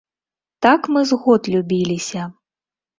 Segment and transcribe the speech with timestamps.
[0.67, 2.21] Так мы з год любіліся.